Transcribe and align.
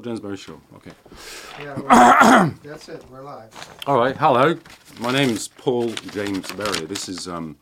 Paul 0.00 0.12
Jonesbury 0.16 0.38
Show. 0.38 0.60
Okay. 0.76 0.92
Yeah, 1.62 2.50
that's 2.64 2.88
it. 2.88 3.04
We're 3.10 3.22
live. 3.22 3.50
All 3.86 3.98
right. 3.98 4.16
Hello. 4.16 4.56
My 4.98 5.12
name's 5.12 5.48
Paul 5.48 5.88
James 6.12 6.50
Berry. 6.52 6.86
This 6.86 7.08
is 7.08 7.28
um, 7.28 7.56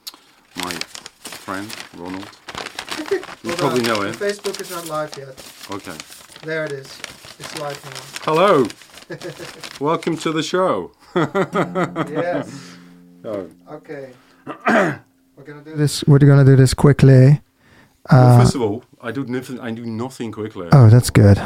my 0.57 0.71
friend 1.23 1.69
Ronald. 1.97 2.29
You 3.45 3.51
Hold 3.51 3.59
probably 3.61 3.81
on. 3.83 3.87
know 3.87 4.03
The 4.03 4.09
him. 4.09 4.15
Facebook 4.15 4.61
is 4.61 4.71
not 4.73 4.87
live 4.89 5.17
yet. 5.17 5.29
Okay. 5.71 5.97
There 6.43 6.65
it 6.65 6.73
is. 6.73 6.87
It's 7.39 7.59
live 7.61 7.83
now. 7.85 8.25
Hello. 8.25 8.67
Welcome 9.81 10.17
to 10.19 10.33
the 10.33 10.43
show. 10.43 10.91
now. 11.15 11.31
yes. 12.11 12.77
Oh. 13.25 13.49
Okay. 13.71 14.11
We're 14.47 15.45
gonna 15.45 15.63
do 15.65 15.77
this. 15.77 16.05
We're 16.05 16.19
gonna 16.19 16.45
do 16.45 16.57
this 16.57 16.75
quickly. 16.75 17.41
Well, 18.11 18.39
Uh, 18.39 18.41
first 18.41 18.55
of 18.57 18.63
all, 18.63 18.83
I 19.01 19.13
do 19.13 19.25
nothing. 19.25 19.61
I 19.61 19.71
do 19.71 19.85
nothing 19.87 20.33
quickly. 20.33 20.69
oh, 20.73 20.89
that's 20.89 21.11
good. 21.11 21.37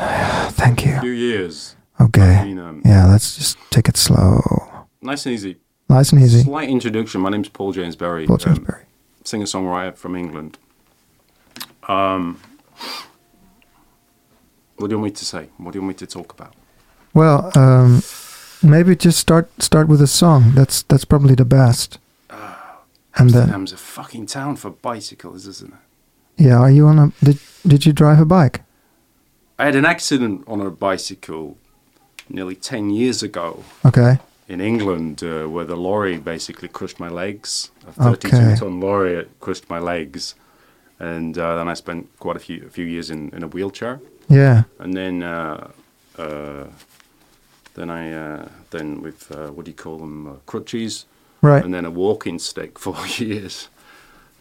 Thank 0.53 0.87
you. 0.87 0.97
A 0.97 1.01
few 1.01 1.11
years. 1.11 1.77
Okay. 2.01 2.37
I 2.37 2.45
mean, 2.45 2.59
um, 2.59 2.83
Yeah, 2.85 3.07
let's 3.07 3.37
just 3.37 3.59
take 3.71 3.89
it 3.89 3.97
slow. 3.97 4.87
nice 5.01 5.27
and 5.27 5.35
easy. 5.35 5.59
Nice 5.89 6.13
and 6.13 6.23
easy. 6.23 6.43
Slight 6.43 6.69
introduction. 6.71 7.21
My 7.21 7.29
name's 7.31 7.49
Paul 7.51 7.73
James 7.73 7.97
Berry. 7.97 8.27
Paul 8.27 8.39
James 8.39 8.59
um, 8.59 8.65
Berry. 8.65 8.85
singer 9.25 9.45
songwriter 9.45 9.95
from 9.97 10.17
England. 10.17 10.59
Um, 11.89 12.41
what 14.77 14.89
do 14.89 14.95
you 14.95 14.99
want 14.99 15.13
me 15.13 15.17
to 15.17 15.25
say? 15.25 15.49
What 15.59 15.73
do 15.73 15.77
you 15.79 15.83
want 15.83 16.01
me 16.01 16.07
to 16.07 16.07
talk 16.07 16.33
about? 16.33 16.55
Well, 17.13 17.51
um, 17.57 18.03
maybe 18.63 18.97
just 18.97 19.19
start 19.19 19.51
start 19.63 19.87
with 19.89 20.01
a 20.01 20.07
song. 20.07 20.53
That's 20.55 20.83
that's 20.85 21.05
probably 21.05 21.35
the 21.35 21.45
best. 21.45 21.99
And 23.15 23.29
then, 23.29 23.43
Amsterdam's 23.43 23.73
a 23.73 23.77
fucking 23.77 24.25
town 24.27 24.57
for 24.57 24.71
bicycles, 24.71 25.47
isn't 25.47 25.75
it? 25.75 25.79
Yeah, 26.37 26.59
are 26.59 26.71
you 26.71 26.87
on 26.87 26.99
a? 26.99 27.13
Did 27.25 27.39
did 27.67 27.87
you 27.87 27.93
drive 27.93 28.21
a 28.21 28.25
bike? 28.25 28.61
I 29.59 29.65
had 29.67 29.75
an 29.77 29.85
accident 29.85 30.43
on 30.47 30.61
a 30.61 30.71
bicycle 30.71 31.57
nearly 32.29 32.55
10 32.57 32.91
years 32.91 33.23
ago 33.23 33.63
Okay. 33.85 34.19
in 34.49 34.61
England 34.61 35.23
uh, 35.23 35.45
where 35.47 35.65
the 35.67 35.77
lorry 35.77 36.19
basically 36.19 36.69
crushed 36.69 36.99
my 36.99 37.09
legs. 37.09 37.71
A 37.87 37.93
32 37.93 38.37
Okay. 38.37 38.55
ton 38.57 38.81
lorry 38.81 39.27
crushed 39.41 39.69
my 39.71 39.79
legs. 39.79 40.35
And 40.99 41.37
uh, 41.39 41.57
then 41.57 41.69
I 41.69 41.75
spent 41.75 42.07
quite 42.19 42.37
a 42.37 42.39
few, 42.41 42.67
a 42.67 42.71
few 42.71 42.85
years 42.87 43.11
in, 43.11 43.31
in 43.35 43.43
a 43.43 43.47
wheelchair. 43.49 44.01
Yeah. 44.29 44.63
and 44.79 44.95
then 44.97 45.23
uh, 45.23 45.71
uh, 46.19 46.65
then 47.75 47.91
I 47.91 48.13
uh, 48.13 48.49
then 48.71 49.03
with 49.03 49.31
uh, 49.31 49.51
what 49.53 49.65
do 49.67 49.71
you 49.71 49.77
call 49.77 49.99
them 49.99 50.27
uh, 50.27 50.33
crutches, 50.47 51.07
Right. 51.43 51.65
and 51.65 51.73
then 51.75 51.85
a 51.85 51.91
walking 51.91 52.39
stick 52.41 52.79
for 52.79 52.97
years. 53.19 53.69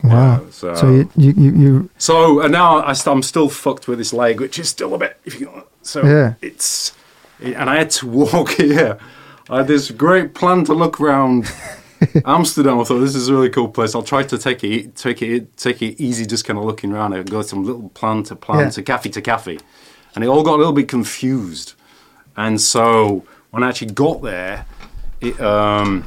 Wow. 0.04 0.42
Yeah, 0.44 0.50
so 0.52 0.76
So 0.76 0.90
you 0.92 1.10
you 1.16 1.32
you, 1.38 1.52
you 1.64 1.90
so 1.98 2.42
and 2.42 2.52
now 2.52 2.84
I 2.84 2.94
st- 2.94 3.16
I'm 3.16 3.24
still 3.24 3.50
fucked 3.50 3.88
with 3.88 3.98
this 4.00 4.14
leg, 4.14 4.40
which 4.40 4.58
is 4.60 4.70
still 4.70 4.94
a 4.94 4.98
bit. 4.98 5.18
If 5.26 5.40
you, 5.40 5.50
so 5.82 6.04
Yeah. 6.04 6.34
it's 6.42 6.94
and 7.40 7.70
I 7.70 7.78
had 7.78 7.90
to 7.92 8.08
walk 8.22 8.50
here. 8.52 8.98
I 9.50 9.58
had 9.58 9.68
this 9.68 9.92
great 9.92 10.34
plan 10.34 10.64
to 10.66 10.74
look 10.74 11.00
around 11.02 11.52
Amsterdam. 12.26 12.80
I 12.80 12.84
thought 12.84 13.00
this 13.00 13.16
is 13.16 13.28
a 13.30 13.34
really 13.34 13.50
cool 13.50 13.68
place. 13.68 13.94
I'll 13.96 14.04
try 14.04 14.24
to 14.24 14.38
take 14.38 14.64
it 14.64 14.96
take 14.96 15.22
it 15.22 15.56
take 15.58 15.82
it 15.82 16.00
easy, 16.02 16.26
just 16.26 16.46
kind 16.46 16.58
of 16.60 16.66
looking 16.66 16.92
around. 16.94 17.14
I 17.14 17.24
go 17.24 17.44
from 17.44 17.64
little 17.66 17.90
plan 17.90 18.24
to 18.24 18.36
plan 18.36 18.60
Yeah. 18.60 18.70
to 18.72 18.82
cafe 18.84 19.10
to 19.12 19.22
cafe, 19.22 19.58
and 20.16 20.24
it 20.24 20.28
all 20.28 20.44
got 20.44 20.56
a 20.56 20.58
little 20.58 20.74
bit 20.74 20.88
confused. 20.88 21.74
And 22.38 22.60
so 22.62 23.24
when 23.52 23.64
I 23.64 23.70
actually 23.70 23.92
got 23.94 24.22
there, 24.22 24.66
it 25.20 25.40
um, 25.42 26.06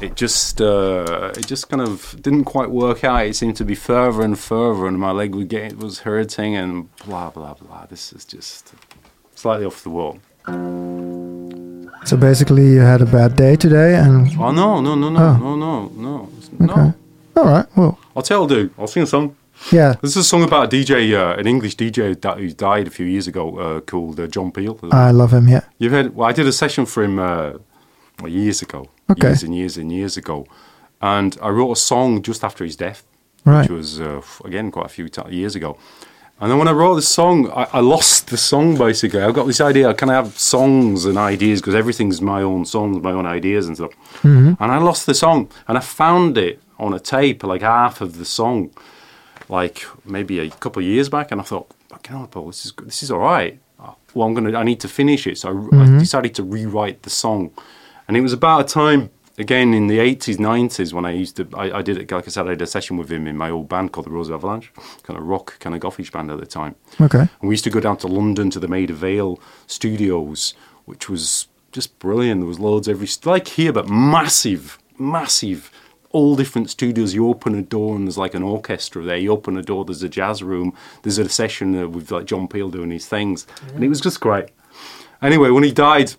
it 0.00 0.14
just 0.14 0.60
uh, 0.60 1.32
it 1.36 1.46
just 1.46 1.68
kind 1.68 1.82
of 1.82 2.16
didn't 2.20 2.44
quite 2.44 2.70
work 2.70 3.04
out. 3.04 3.26
It 3.26 3.36
seemed 3.36 3.56
to 3.56 3.64
be 3.64 3.74
further 3.74 4.22
and 4.22 4.38
further, 4.38 4.86
and 4.86 4.98
my 4.98 5.10
leg 5.10 5.34
would 5.34 5.48
get 5.48 5.72
it 5.72 5.78
was 5.78 6.00
hurting, 6.00 6.54
and 6.56 6.94
blah 7.04 7.30
blah 7.30 7.54
blah. 7.54 7.86
This 7.86 8.12
is 8.12 8.24
just 8.24 8.72
slightly 9.34 9.66
off 9.66 9.82
the 9.82 9.90
wall. 9.90 10.18
so 12.04 12.16
basically 12.16 12.66
you 12.68 12.80
had 12.80 13.00
a 13.02 13.06
bad 13.06 13.34
day 13.36 13.56
today 13.56 13.96
and 13.96 14.28
Oh 14.38 14.52
no 14.52 14.80
no 14.80 14.94
no 14.94 15.08
no 15.10 15.20
Oh. 15.20 15.36
no 15.36 15.56
no 15.56 15.90
no 15.96 16.30
okay. 16.54 16.64
no! 16.64 16.94
All 17.36 17.44
right. 17.44 17.66
Well, 17.76 17.98
I'll 18.14 18.22
tell 18.22 18.50
you. 18.50 18.70
I'll 18.78 18.86
sing 18.86 19.02
a 19.02 19.06
song. 19.06 19.36
yeah. 19.72 19.94
This 20.02 20.12
is 20.12 20.16
a 20.18 20.24
song 20.24 20.42
about 20.42 20.72
a 20.72 20.76
DJ, 20.76 21.12
uh, 21.14 21.38
an 21.38 21.46
English 21.46 21.76
DJ 21.76 22.18
that 22.20 22.38
who 22.38 22.48
died 22.50 22.86
a 22.86 22.90
few 22.90 23.04
years 23.06 23.26
ago, 23.26 23.58
uh, 23.58 23.80
called 23.80 24.18
uh, 24.20 24.26
John 24.26 24.52
Peel. 24.52 24.78
I 24.92 25.10
love 25.10 25.32
him. 25.32 25.48
Yeah. 25.48 25.62
You've 25.78 25.92
heard? 25.92 26.14
Well, 26.14 26.28
I 26.28 26.32
did 26.32 26.46
a 26.46 26.52
session 26.52 26.86
for 26.86 27.02
him 27.02 27.18
uh, 27.18 27.54
years 28.26 28.62
ago, 28.62 28.88
Okay. 29.10 29.28
years 29.28 29.42
and 29.42 29.54
years 29.54 29.76
and 29.76 29.92
years 29.92 30.16
ago, 30.16 30.46
and 31.00 31.36
I 31.42 31.48
wrote 31.50 31.72
a 31.72 31.76
song 31.76 32.22
just 32.22 32.42
after 32.44 32.64
his 32.64 32.76
death, 32.76 33.04
Right. 33.44 33.60
which 33.62 33.70
was 33.70 34.00
uh, 34.00 34.22
again 34.44 34.70
quite 34.70 34.86
a 34.86 34.88
few 34.88 35.08
ti 35.08 35.22
years 35.30 35.54
ago. 35.54 35.76
And 36.40 36.50
then 36.50 36.58
when 36.58 36.68
I 36.68 36.72
wrote 36.72 36.96
the 36.96 37.02
song, 37.02 37.48
I, 37.50 37.66
I 37.78 37.80
lost 37.80 38.28
the 38.28 38.36
song 38.36 38.76
basically. 38.76 39.22
I've 39.22 39.32
got 39.34 39.46
this 39.46 39.60
idea: 39.60 39.94
can 39.94 40.10
I 40.10 40.14
have 40.14 40.36
songs 40.38 41.04
and 41.06 41.16
ideas 41.16 41.60
because 41.60 41.74
everything's 41.74 42.20
my 42.20 42.42
own 42.42 42.64
songs, 42.66 43.02
my 43.02 43.12
own 43.12 43.26
ideas 43.26 43.66
and 43.68 43.76
stuff. 43.76 43.92
And 44.24 44.56
I 44.60 44.78
lost 44.78 45.06
the 45.06 45.14
song, 45.14 45.48
and 45.68 45.78
I 45.78 45.80
found 45.80 46.36
it 46.36 46.60
on 46.78 46.92
a 46.92 46.98
tape, 47.00 47.42
like 47.44 47.62
half 47.62 48.00
of 48.02 48.18
the 48.18 48.24
song, 48.24 48.70
like 49.48 49.86
maybe 50.04 50.38
a 50.40 50.50
couple 50.50 50.80
of 50.82 50.86
years 50.88 51.08
back, 51.08 51.30
and 51.32 51.40
I 51.40 51.44
thought, 51.44 51.66
"Fucking 51.88 52.16
hell, 52.16 52.26
Paul, 52.26 52.46
this 52.48 52.66
is 52.66 52.72
this 52.84 53.02
is 53.02 53.10
all 53.10 53.20
right. 53.20 53.58
Uh, 53.78 53.92
Well, 54.14 54.26
I'm 54.28 54.34
gonna, 54.34 54.58
I 54.58 54.64
need 54.64 54.80
to 54.80 54.88
finish 54.88 55.26
it." 55.26 55.38
So 55.38 55.48
I, 55.72 55.76
I 55.84 55.98
decided 55.98 56.34
to 56.34 56.42
rewrite 56.42 57.02
the 57.02 57.10
song, 57.10 57.50
and 58.08 58.16
it 58.16 58.20
was 58.20 58.32
about 58.32 58.60
a 58.60 58.64
time 58.64 59.10
again 59.38 59.74
in 59.74 59.86
the 59.86 59.98
80s, 59.98 60.36
90s 60.36 60.92
when 60.92 61.04
I 61.04 61.12
used 61.12 61.36
to, 61.36 61.48
I, 61.54 61.78
I 61.78 61.82
did 61.82 61.98
it, 61.98 62.10
like 62.10 62.26
I 62.26 62.30
said, 62.30 62.46
I 62.46 62.50
did 62.50 62.62
a 62.62 62.66
session 62.66 62.96
with 62.96 63.10
him 63.10 63.26
in 63.26 63.36
my 63.36 63.50
old 63.50 63.68
band 63.68 63.92
called 63.92 64.06
the 64.06 64.10
Rose 64.10 64.30
Avalanche, 64.30 64.72
kind 65.02 65.18
of 65.18 65.26
rock, 65.26 65.58
kind 65.58 65.74
of 65.74 65.80
gothish 65.80 66.10
band 66.10 66.30
at 66.30 66.38
the 66.38 66.46
time. 66.46 66.74
Okay. 67.00 67.20
And 67.20 67.30
we 67.42 67.52
used 67.52 67.64
to 67.64 67.70
go 67.70 67.80
down 67.80 67.96
to 67.98 68.06
London 68.06 68.50
to 68.50 68.60
the 68.60 68.68
Maida 68.68 68.94
Vale 68.94 69.40
studios, 69.66 70.54
which 70.84 71.08
was 71.08 71.48
just 71.72 71.98
brilliant. 71.98 72.40
There 72.40 72.48
was 72.48 72.60
loads 72.60 72.88
every 72.88 73.08
like 73.24 73.48
here, 73.48 73.72
but 73.72 73.88
massive, 73.88 74.78
massive, 74.98 75.70
all 76.10 76.36
different 76.36 76.70
studios. 76.70 77.14
You 77.14 77.28
open 77.28 77.54
a 77.54 77.62
door 77.62 77.96
and 77.96 78.06
there's 78.06 78.18
like 78.18 78.34
an 78.34 78.42
orchestra 78.42 79.02
there. 79.02 79.16
You 79.18 79.32
open 79.32 79.56
a 79.58 79.62
door, 79.62 79.84
there's 79.84 80.02
a 80.02 80.08
jazz 80.08 80.42
room. 80.42 80.74
There's 81.02 81.18
a 81.18 81.28
session 81.28 81.76
uh, 81.76 81.88
with 81.88 82.10
like 82.10 82.24
John 82.24 82.48
Peel 82.48 82.70
doing 82.70 82.90
his 82.90 83.06
things, 83.06 83.46
and 83.74 83.84
it 83.84 83.88
was 83.88 84.00
just 84.00 84.20
great. 84.20 84.46
Anyway, 85.20 85.50
when 85.50 85.64
he 85.64 85.72
died, 85.72 86.14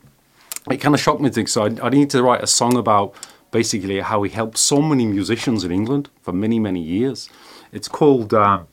it 0.69 0.77
kind 0.77 0.93
of 0.95 1.01
shocked 1.01 1.21
me. 1.21 1.29
to- 1.29 1.35
think, 1.35 1.47
So 1.47 1.63
I, 1.63 1.85
I 1.87 1.89
need 1.89 2.09
to 2.11 2.23
write 2.23 2.43
a 2.43 2.47
song 2.47 2.77
about 2.77 3.13
basically 3.51 3.99
how 4.01 4.23
he 4.23 4.29
helped 4.29 4.57
so 4.57 4.81
many 4.81 5.05
musicians 5.05 5.63
in 5.63 5.71
England 5.71 6.09
for 6.21 6.33
many, 6.33 6.59
many 6.59 6.81
years. 6.81 7.29
It's 7.71 7.87
called 7.87 8.33
uh, 8.33 8.63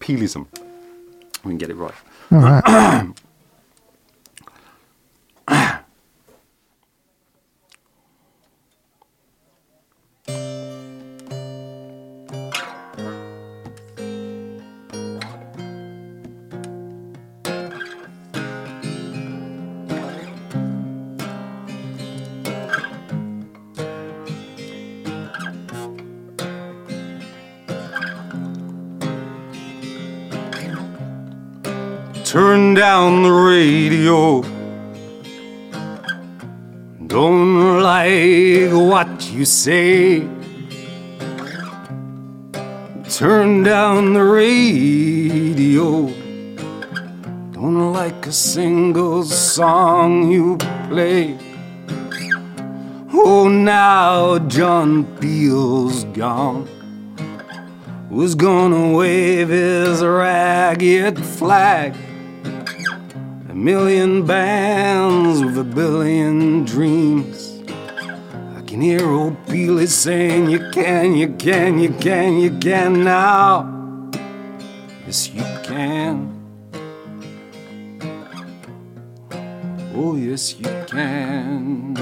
Peelism. 0.00 0.46
We 1.44 1.50
can 1.50 1.58
get 1.58 1.70
it 1.70 1.74
right. 1.76 1.94
All 2.32 2.38
right. 2.40 3.12
Turn 32.28 32.74
down 32.74 33.22
the 33.22 33.32
radio. 33.32 34.42
Don't 37.06 37.80
like 37.80 38.70
what 38.70 39.30
you 39.30 39.46
say. 39.46 40.28
Turn 43.08 43.62
down 43.62 44.12
the 44.12 44.24
radio. 44.24 46.08
Don't 47.52 47.94
like 47.94 48.26
a 48.26 48.32
single 48.32 49.24
song 49.24 50.30
you 50.30 50.58
play. 50.90 51.38
Oh, 53.10 53.48
now 53.48 54.38
John 54.48 55.06
Peel's 55.18 56.04
gone. 56.04 56.68
Was 58.10 58.34
gonna 58.34 58.92
wave 58.92 59.48
his 59.48 60.04
ragged 60.04 61.24
flag. 61.24 61.94
Million 63.58 64.24
bands 64.24 65.42
with 65.42 65.58
a 65.58 65.64
billion 65.64 66.64
dreams. 66.64 67.60
I 68.56 68.60
can 68.60 68.80
hear 68.80 69.04
old 69.04 69.34
Peely 69.46 69.88
saying, 69.88 70.48
You 70.48 70.70
can, 70.70 71.16
you 71.16 71.34
can, 71.34 71.80
you 71.80 71.92
can, 71.94 72.38
you 72.38 72.56
can 72.60 73.02
now. 73.02 73.66
Yes, 75.04 75.30
you 75.30 75.42
can. 75.64 76.32
Oh, 79.92 80.14
yes, 80.14 80.54
you 80.54 80.70
can. 80.86 81.96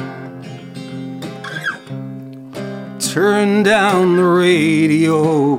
Turn 2.98 3.62
down 3.62 4.16
the 4.16 4.24
radio. 4.24 5.56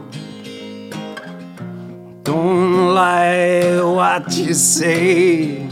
Don't 2.22 2.94
like 2.94 3.82
what 3.82 4.38
you 4.38 4.54
say. 4.54 5.67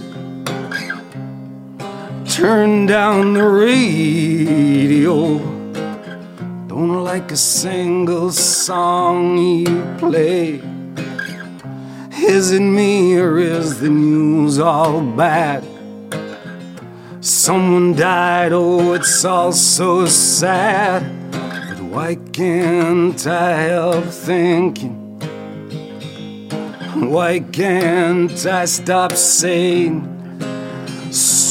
Turn 2.36 2.86
down 2.86 3.34
the 3.34 3.48
radio. 3.48 5.40
Don't 6.68 7.02
like 7.02 7.32
a 7.32 7.38
single 7.38 8.30
song 8.30 9.38
you 9.38 9.96
play. 9.98 10.62
Is 12.22 12.52
it 12.52 12.60
me 12.60 13.16
or 13.18 13.38
is 13.38 13.80
the 13.80 13.90
news 13.90 14.60
all 14.60 15.00
bad? 15.00 15.64
Someone 17.22 17.96
died, 17.96 18.52
oh, 18.52 18.92
it's 18.92 19.24
all 19.24 19.54
so 19.54 20.06
sad. 20.06 21.04
But 21.32 21.80
why 21.84 22.16
can't 22.34 23.26
I 23.26 23.62
help 23.62 24.08
thinking? 24.08 25.20
Why 27.10 27.40
can't 27.40 28.46
I 28.46 28.66
stop 28.66 29.14
saying, 29.14 30.15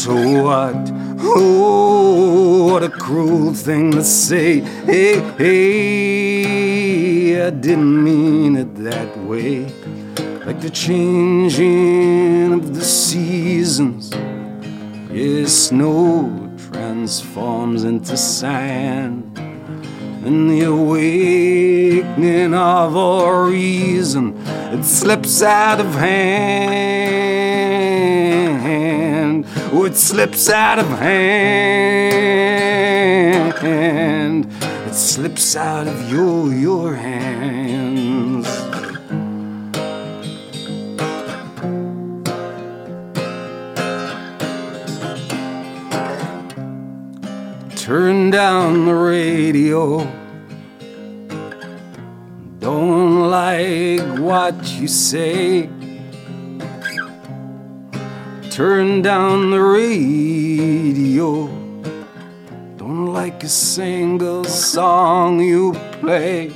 so 0.05 0.15
what? 0.43 0.77
Oh, 1.21 2.71
what 2.71 2.83
a 2.83 2.91
cruel 2.91 3.55
thing 3.55 3.91
to 3.93 4.05
say. 4.05 4.61
Hey, 4.61 5.19
hey, 5.39 7.47
I 7.47 7.49
didn't 7.49 8.05
mean 8.05 8.57
it 8.57 8.75
that 8.85 9.17
way. 9.17 9.65
Like 10.45 10.61
the 10.61 10.69
changing 10.69 12.53
of 12.53 12.75
the 12.75 12.85
seasons. 12.85 14.13
Yes, 15.11 15.69
snow 15.69 16.53
transforms 16.71 17.85
into 17.85 18.19
sand. 18.19 19.39
And 19.39 20.51
the 20.51 20.65
awakening 20.65 22.53
of 22.53 22.95
our 22.95 23.47
reason, 23.47 24.37
it 24.47 24.85
slips 24.85 25.43
out 25.43 25.81
of 25.81 25.95
hand. 25.95 27.15
It 29.95 29.97
slips 29.97 30.49
out 30.51 30.79
of 30.79 30.89
hand. 30.89 31.55
It 34.87 34.95
slips 34.95 35.55
out 35.57 35.87
of 35.87 36.11
your 36.11 36.53
your 36.53 36.95
hands. 36.95 38.49
Turn 47.77 48.31
down 48.31 48.87
the 48.87 48.95
radio. 48.95 50.11
Don't 52.59 53.29
like 53.31 54.01
what 54.19 54.57
you 54.81 54.89
say. 54.89 55.69
Turn 58.55 59.03
down 59.03 59.51
the 59.51 59.61
radio. 59.61 61.49
Don't 62.77 63.13
like 63.13 63.43
a 63.43 63.49
single 63.49 64.45
song 64.45 65.41
you 65.41 65.73
play. 66.01 66.53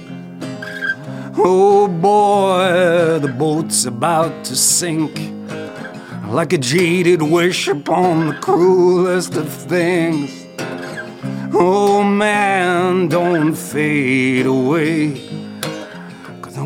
Oh 1.37 1.89
boy, 1.89 3.19
the 3.19 3.35
boat's 3.37 3.85
about 3.85 4.45
to 4.45 4.55
sink. 4.55 5.19
Like 6.29 6.53
a 6.53 6.59
jaded 6.59 7.21
wish 7.21 7.67
upon 7.67 8.29
the 8.29 8.35
cruelest 8.35 9.35
of 9.35 9.53
things. 9.53 10.47
Oh 11.53 12.05
man, 12.05 13.09
don't 13.09 13.57
fade 13.57 14.47
away. 14.47 15.28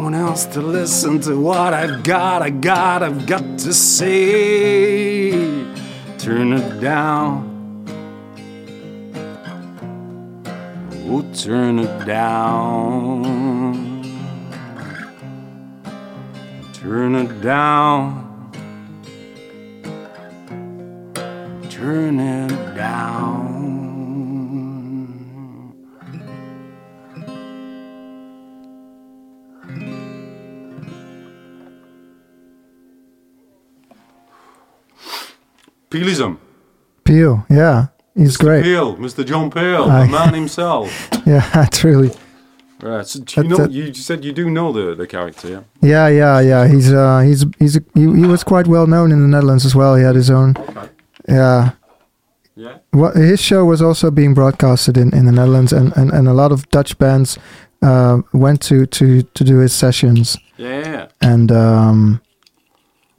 Cause 0.03 0.11
no 0.11 0.19
one 0.19 0.29
else 0.29 0.47
to 0.47 0.61
listen 0.61 1.21
to 1.21 1.39
what 1.39 1.73
I've 1.73 2.03
got, 2.03 2.43
I 2.43 2.51
got, 2.51 3.05
I've 3.05 3.25
got 3.25 3.59
to 3.61 3.73
say. 3.73 5.31
Turn 6.19 6.53
it 6.55 6.81
down. 6.81 7.49
Oh, 11.07 11.23
turn 11.33 11.79
it 11.79 12.05
down. 12.05 13.23
Turn 16.73 17.15
it 17.15 17.41
down. 17.41 18.51
Turn 21.71 22.19
it 22.19 22.75
down. 22.75 23.62
Peelism. 35.93 36.39
Peel, 37.05 37.45
yeah, 37.51 37.87
he's 38.15 38.37
great. 38.37 38.63
Peel, 38.65 38.97
Mr. 38.97 39.25
John 39.25 39.51
Peel, 39.51 39.85
the 39.87 40.07
man 40.07 40.35
himself. 40.35 40.91
Yeah, 41.27 41.67
truly. 41.73 42.11
Right. 42.83 43.07
So 43.07 43.21
do 43.21 43.43
you 43.43 43.49
know? 43.49 43.65
it. 43.65 43.71
You 43.71 43.95
said 43.95 44.25
you 44.25 44.33
do 44.33 44.51
know 44.51 44.73
the, 44.73 44.95
the 44.97 45.07
character, 45.07 45.49
yeah? 45.49 45.61
Yeah, 45.81 46.09
yeah, 46.09 46.41
yeah. 46.41 46.67
He's 46.67 46.93
uh, 46.93 47.21
he's 47.21 47.45
he's 47.61 47.77
a, 47.77 47.81
he, 47.95 48.01
he 48.03 48.27
was 48.27 48.43
quite 48.43 48.67
well 48.67 48.87
known 48.89 49.13
in 49.13 49.21
the 49.21 49.29
Netherlands 49.29 49.65
as 49.65 49.75
well. 49.75 49.95
He 49.95 50.03
had 50.03 50.17
his 50.17 50.31
own. 50.31 50.57
Okay. 50.59 50.89
Yeah, 51.29 51.71
Yeah. 52.57 52.79
what 52.91 53.15
his 53.15 53.41
show 53.41 53.65
was 53.65 53.81
also 53.81 54.11
being 54.11 54.35
broadcasted 54.35 54.97
in, 54.97 55.15
in 55.15 55.27
the 55.27 55.33
Netherlands, 55.33 55.73
and, 55.73 55.93
and, 55.97 56.11
and 56.11 56.27
a 56.27 56.33
lot 56.35 56.51
of 56.51 56.69
Dutch 56.71 56.99
bands 56.99 57.39
uh, 57.83 58.21
went 58.33 58.61
to, 58.63 58.87
to, 58.87 59.23
to 59.23 59.45
do 59.45 59.59
his 59.59 59.73
sessions, 59.73 60.37
Yeah. 60.57 61.07
and 61.21 61.53
um, 61.53 62.21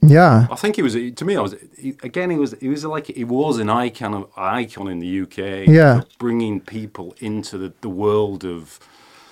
yeah, 0.08 0.46
I 0.50 0.56
think 0.56 0.76
he 0.76 0.82
was. 0.82 0.94
To 0.94 1.24
me, 1.24 1.36
I 1.36 1.40
was 1.40 1.54
he, 1.78 1.90
again. 2.02 2.30
He 2.30 2.36
was. 2.38 2.54
He 2.60 2.68
was 2.68 2.84
like 2.84 3.06
he 3.08 3.24
was 3.24 3.58
an 3.58 3.70
icon 3.70 4.14
of 4.14 4.30
icon 4.36 4.88
in 4.88 4.98
the 5.00 5.20
UK. 5.22 5.66
Yeah. 5.68 6.02
bringing 6.18 6.60
people 6.60 7.14
into 7.20 7.58
the, 7.58 7.72
the 7.80 7.88
world 7.88 8.44
of. 8.44 8.78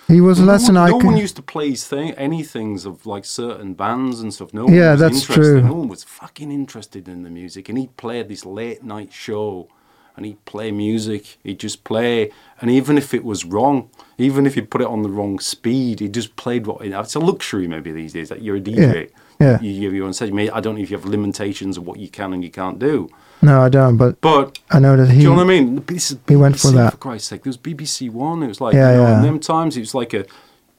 he 0.09 0.21
was 0.21 0.39
no 0.41 0.47
less 0.47 0.63
one, 0.69 0.77
an 0.77 0.87
no 0.91 0.97
icon. 0.99 1.07
one 1.07 1.17
used 1.17 1.37
to 1.37 1.43
play 1.43 1.71
his 1.71 1.87
thing, 1.87 2.13
any 2.13 2.43
things 2.43 2.85
of 2.85 3.07
like 3.07 3.25
certain 3.25 3.75
bands 3.75 4.21
and 4.21 4.33
stuff. 4.35 4.53
No 4.53 4.69
Yeah, 4.69 4.91
one 4.91 4.91
was 4.93 5.01
that's 5.01 5.21
interested. 5.21 5.35
true. 5.35 5.63
No 5.63 5.75
one 5.75 5.89
was 5.89 6.05
fucking 6.05 6.51
interested 6.53 7.09
in 7.09 7.23
the 7.23 7.31
music, 7.31 7.69
and 7.69 7.79
he'd 7.79 7.97
play 7.97 8.23
this 8.23 8.45
late 8.45 8.83
night 8.83 9.13
show, 9.13 9.69
and 10.17 10.27
he'd 10.27 10.45
play 10.45 10.71
music. 10.71 11.39
He'd 11.43 11.61
just 11.61 11.85
play, 11.85 12.31
and 12.61 12.71
even 12.71 12.99
if 12.99 13.15
it 13.15 13.25
was 13.25 13.45
wrong, 13.45 13.89
even 14.19 14.47
if 14.47 14.55
he 14.55 14.61
put 14.61 14.81
it 14.83 14.87
on 14.89 15.03
the 15.03 15.09
wrong 15.09 15.39
speed, 15.39 16.01
he 16.01 16.09
just 16.09 16.37
played 16.37 16.67
what. 16.67 16.83
It's 16.85 17.15
a 17.15 17.21
luxury 17.21 17.67
maybe 17.67 17.93
these 17.93 18.13
days 18.13 18.29
that 18.29 18.43
you're 18.43 18.57
a 18.57 18.61
DJ. 18.61 18.77
Yeah. 19.11 19.19
You, 19.61 19.71
you 19.71 19.85
have 19.87 19.95
your 19.95 20.07
own 20.07 20.13
set. 20.13 20.29
I 20.33 20.61
don't 20.61 20.75
know 20.77 20.81
if 20.83 20.91
you 20.91 20.97
have 20.97 21.07
limitations 21.07 21.77
of 21.77 21.87
what 21.87 21.99
you 21.99 22.09
can 22.09 22.33
and 22.33 22.43
you 22.45 22.51
can't 22.51 22.79
do, 22.79 23.09
no, 23.45 23.61
I 23.61 23.69
don't, 23.69 23.97
but 23.97 24.21
but 24.21 24.59
I 24.71 24.79
know 24.79 24.97
that 24.97 25.09
he. 25.11 25.17
do 25.17 25.23
you 25.25 25.29
know 25.31 25.37
what 25.37 25.43
I 25.43 25.61
mean? 25.61 25.85
Is 25.91 26.17
he 26.29 26.37
went 26.37 26.61
for 26.61 26.71
that. 26.71 26.93
For 26.93 26.97
Christ's 26.99 27.29
sake, 27.29 27.43
there 27.43 27.51
was 27.51 27.59
BBC 27.59 28.09
One. 28.11 28.43
It 28.45 28.47
was 28.49 28.61
like, 28.61 28.75
Yeah, 28.75 28.93
you 28.93 28.97
know, 28.99 29.03
yeah. 29.09 29.17
in 29.17 29.23
them 29.23 29.41
times, 29.41 29.77
it 29.77 29.81
was 29.81 29.95
like 29.95 30.15
a, 30.15 30.25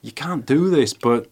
you 0.02 0.14
can't 0.14 0.46
do 0.46 0.70
this, 0.70 0.94
but 0.94 1.28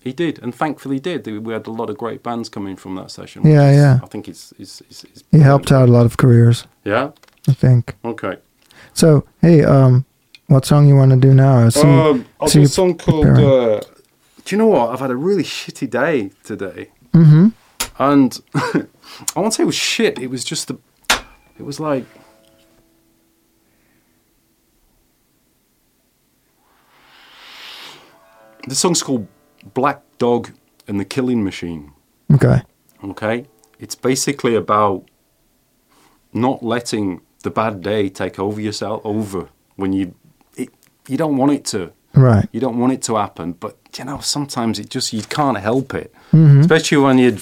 he 0.00 0.12
did, 0.12 0.40
and 0.42 0.54
thankfully 0.54 1.00
did. 1.00 1.26
We 1.44 1.52
had 1.52 1.66
a 1.66 1.72
lot 1.72 1.90
of 1.90 1.98
great 1.98 2.22
bands 2.22 2.48
coming 2.48 2.76
from 2.76 2.94
that 2.94 3.10
session. 3.10 3.44
Yeah, 3.44 3.70
is- 3.70 3.76
yeah. 3.76 3.98
I 4.02 4.06
think 4.06 4.28
it's, 4.28 4.52
it's, 4.58 4.80
it's, 4.82 5.02
it's 5.04 5.24
He 5.32 5.40
helped 5.40 5.72
out 5.72 5.88
a 5.88 5.92
lot 5.92 6.06
of 6.06 6.16
careers, 6.16 6.64
Yeah. 6.84 7.10
I 7.48 7.52
think. 7.52 7.94
Okay. 8.04 8.36
So, 8.94 9.24
hey, 9.40 9.64
um, 9.64 10.04
what 10.46 10.64
song 10.64 10.86
you 10.86 10.94
want 10.94 11.10
to 11.10 11.16
do 11.16 11.34
now? 11.34 11.66
I 11.66 11.70
see, 11.70 11.80
Um, 11.80 12.24
I'll 12.40 12.46
see 12.48 12.60
do 12.60 12.64
a 12.66 12.68
song 12.68 12.96
called. 12.96 13.26
Uh, 13.26 13.80
do 14.46 14.54
you 14.54 14.58
know 14.58 14.68
what? 14.68 14.90
I've 14.90 15.00
had 15.00 15.10
a 15.10 15.16
really 15.16 15.42
shitty 15.42 15.90
day 15.90 16.30
today, 16.44 16.90
Mhm. 17.12 17.52
and 17.98 18.40
I 18.54 19.40
won't 19.40 19.52
say 19.54 19.64
it 19.64 19.66
was 19.66 19.74
shit. 19.74 20.18
It 20.20 20.28
was 20.28 20.44
just 20.44 20.68
the. 20.68 20.78
It 21.58 21.62
was 21.64 21.80
like. 21.80 22.06
The 28.68 28.74
song's 28.74 29.02
called 29.02 29.26
Black 29.74 30.02
Dog 30.18 30.50
and 30.88 30.98
the 30.98 31.04
Killing 31.04 31.44
Machine. 31.44 31.92
Okay. 32.32 32.62
Okay? 33.04 33.46
It's 33.78 33.94
basically 33.94 34.54
about 34.56 35.04
not 36.32 36.62
letting 36.62 37.20
the 37.42 37.50
bad 37.50 37.80
day 37.82 38.08
take 38.08 38.38
over 38.38 38.60
yourself 38.60 39.00
over 39.04 39.48
when 39.76 39.92
you 39.92 40.14
it, 40.56 40.70
you 41.06 41.16
don't 41.16 41.36
want 41.36 41.52
it 41.52 41.64
to. 41.66 41.92
Right. 42.14 42.48
You 42.50 42.60
don't 42.60 42.78
want 42.78 42.92
it 42.92 43.02
to 43.02 43.16
happen, 43.16 43.52
but 43.52 43.76
you 43.98 44.04
know 44.04 44.18
sometimes 44.20 44.78
it 44.78 44.90
just 44.90 45.12
you 45.12 45.22
can't 45.22 45.58
help 45.58 45.94
it. 45.94 46.12
Mhm. 46.32 46.60
Especially 46.60 46.98
when 46.98 47.18
you 47.18 47.38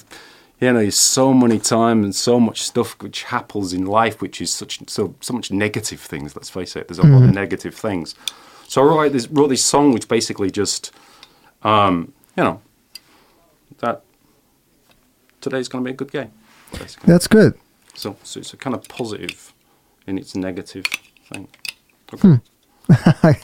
you 0.61 0.73
know 0.73 0.79
there's 0.81 0.97
so 0.99 1.33
many 1.35 1.59
time 1.59 2.05
and 2.05 2.15
so 2.15 2.39
much 2.41 2.63
stuff 2.63 2.97
which 3.03 3.25
happens 3.25 3.73
in 3.73 3.87
life 3.87 4.21
which 4.23 4.41
is 4.41 4.53
such 4.53 4.79
so 4.89 5.15
so 5.21 5.33
much 5.35 5.51
negative 5.51 6.01
things, 6.01 6.35
let's 6.37 6.51
face 6.51 6.77
it. 6.77 6.89
There's 6.89 6.99
a 6.99 7.03
lot 7.03 7.23
of 7.23 7.35
negative 7.35 7.75
things. 7.75 8.15
So 8.69 8.83
I 8.83 8.85
wrote 8.87 9.13
this 9.13 9.29
wrote 9.29 9.49
this 9.49 9.65
song 9.65 9.93
which 9.93 10.09
basically 10.09 10.51
just 10.51 10.93
um, 11.63 12.13
you 12.37 12.45
know 12.45 12.61
that 13.79 14.03
today's 15.41 15.69
going 15.69 15.85
to 15.85 15.89
be 15.89 15.93
a 15.95 15.97
good 15.97 16.13
game. 16.13 16.31
Basically. 16.73 17.07
That's 17.13 17.27
good. 17.27 17.55
So, 17.95 18.17
so 18.23 18.41
it's 18.41 18.53
a 18.53 18.57
kind 18.57 18.75
of 18.75 18.89
positive 18.89 19.53
in 20.07 20.19
its 20.19 20.35
negative 20.35 20.85
thing. 21.31 21.49
Okay. 22.13 22.29
Hmm. 22.29 22.35
Are 23.27 23.37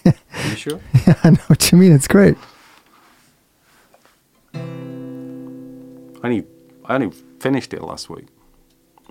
you 0.49 0.57
sure? 0.57 0.81
yeah, 1.07 1.15
I 1.25 1.31
know 1.31 1.43
what 1.47 1.71
you 1.71 1.79
mean. 1.79 1.93
It's 1.93 2.09
great. 2.09 2.37
I 6.23 6.27
only, 6.27 6.45
I 6.85 6.95
only 6.95 7.11
finished 7.41 7.73
it 7.75 7.83
last 7.83 8.11
week. 8.11 8.27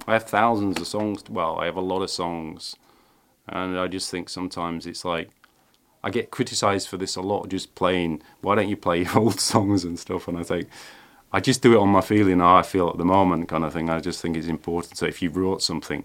I 0.07 0.13
have 0.13 0.23
thousands 0.23 0.79
of 0.79 0.87
songs. 0.87 1.23
Well, 1.29 1.59
I 1.59 1.65
have 1.65 1.75
a 1.75 1.81
lot 1.81 2.01
of 2.01 2.09
songs, 2.09 2.75
and 3.47 3.77
I 3.77 3.87
just 3.87 4.09
think 4.09 4.29
sometimes 4.29 4.85
it's 4.85 5.03
like 5.03 5.29
I 6.03 6.09
get 6.09 6.31
criticized 6.31 6.87
for 6.87 6.97
this 6.97 7.15
a 7.15 7.21
lot, 7.21 7.49
just 7.49 7.75
playing. 7.75 8.21
Why 8.41 8.55
don't 8.55 8.69
you 8.69 8.77
play 8.77 9.05
old 9.15 9.39
songs 9.39 9.83
and 9.83 9.99
stuff? 9.99 10.27
And 10.27 10.37
I 10.37 10.43
think 10.43 10.67
I 11.33 11.39
just 11.39 11.61
do 11.61 11.73
it 11.73 11.77
on 11.79 11.89
my 11.89 12.01
feeling, 12.01 12.39
how 12.39 12.55
I 12.55 12.61
feel 12.63 12.89
at 12.89 12.97
the 12.97 13.05
moment, 13.05 13.49
kind 13.49 13.63
of 13.65 13.73
thing. 13.73 13.89
I 13.89 13.99
just 13.99 14.21
think 14.21 14.37
it's 14.37 14.47
important. 14.47 14.97
So 14.97 15.05
if 15.05 15.21
you 15.21 15.29
wrote 15.29 15.61
something 15.61 16.03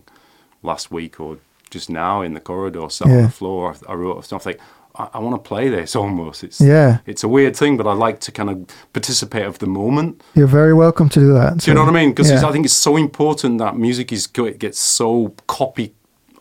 last 0.63 0.91
week 0.91 1.21
or 1.21 1.39
just 1.71 1.89
now 1.91 2.23
in 2.23 2.35
the 2.35 2.41
corridor, 2.41 2.89
sat 2.91 3.09
on 3.09 3.15
Yeah. 3.15 3.23
the 3.27 3.33
floor, 3.33 3.75
I 3.89 3.95
wrote 3.95 4.25
something. 4.25 4.57
I, 4.97 5.09
I 5.15 5.19
want 5.19 5.35
to 5.43 5.49
play 5.49 5.69
this 5.69 5.97
almost. 5.97 6.45
It's 6.45 6.61
Yeah. 6.61 6.99
it's 7.07 7.25
a 7.25 7.29
weird 7.29 7.57
thing, 7.57 7.77
but 7.77 7.87
I 7.87 7.93
like 7.95 8.21
to 8.21 8.33
kind 8.33 8.51
of 8.51 8.57
participate 8.93 9.45
of 9.47 9.59
the 9.59 9.67
moment. 9.67 10.23
You're 10.35 10.47
very 10.47 10.75
welcome 10.75 11.09
to 11.11 11.21
do 11.21 11.33
that. 11.35 11.59
Do 11.59 11.71
you 11.71 11.75
know 11.75 11.85
what 11.85 11.91
I 11.97 12.01
mean? 12.01 12.11
Because 12.11 12.31
yeah. 12.31 12.47
I 12.49 12.53
think 12.53 12.65
it's 12.65 12.75
so 12.75 12.97
important 12.97 13.59
that 13.59 13.77
music 13.77 14.13
is 14.13 14.29
it 14.37 14.59
gets 14.59 14.79
so 14.79 15.35
copied 15.47 15.93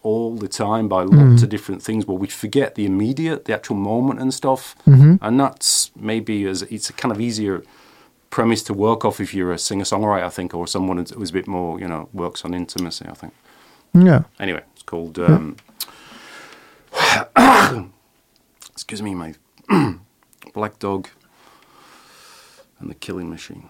all 0.04 0.36
the 0.36 0.50
time 0.50 0.88
by 0.90 1.04
lots 1.04 1.44
of 1.44 1.50
different 1.50 1.82
things, 1.82 2.04
but 2.06 2.16
we 2.16 2.28
forget 2.28 2.76
the 2.76 2.86
immediate, 2.86 3.46
the 3.46 3.54
actual 3.54 3.78
moment 3.78 4.20
and 4.20 4.34
stuff. 4.34 4.76
And 4.86 5.40
that's 5.40 5.92
maybe 5.96 6.46
as 6.46 6.62
it's 6.64 6.90
a 6.90 6.94
kind 6.94 7.12
of 7.12 7.20
easier 7.22 7.64
premise 8.30 8.64
to 8.64 8.74
work 8.74 9.06
off 9.06 9.20
if 9.22 9.34
you're 9.34 9.54
a 9.54 9.58
singer 9.58 9.86
songwriter, 9.86 10.24
I 10.26 10.30
think, 10.30 10.54
or 10.54 10.68
someone 10.68 10.98
who's- 10.98 11.30
a 11.30 11.34
bit 11.34 11.48
more, 11.48 11.80
you 11.80 11.88
know, 11.88 12.10
works 12.14 12.44
on 12.46 12.54
intimacy. 12.54 13.06
I 13.10 13.14
think. 13.14 13.34
yeah. 13.94 14.24
Anyway, 14.40 14.62
it's 14.74 14.84
called. 14.84 15.18
Um, 15.20 15.56
excuse 18.74 19.04
me, 19.04 19.14
my 19.14 19.36
Black 20.54 20.80
Dog 20.80 21.08
and 22.80 22.90
the 22.90 22.96
Killing 22.96 23.30
Machine. 23.30 23.70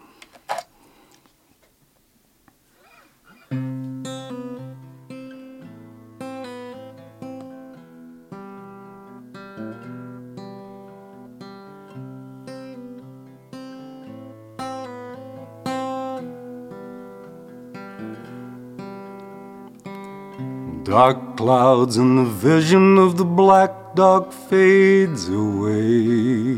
Dark 20.83 21.37
clouds 21.37 21.97
and 21.97 22.17
the 22.17 22.23
vision 22.23 22.97
of 22.97 23.17
the 23.17 23.25
black 23.25 23.82
dog 23.95 24.33
fades 24.33 25.29
away. 25.29 26.55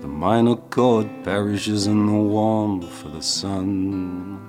The 0.00 0.08
minor 0.08 0.56
chord 0.56 1.08
perishes 1.22 1.86
in 1.86 2.06
the 2.06 2.12
warmth 2.12 3.04
of 3.04 3.12
the 3.12 3.22
sun. 3.22 4.48